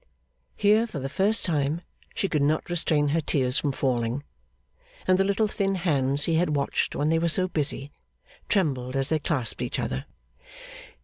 [0.55, 1.81] Here for the first time
[2.15, 4.23] she could not restrain her tears from falling;
[5.07, 7.91] and the little thin hands he had watched when they were so busy,
[8.49, 10.05] trembled as they clasped each other.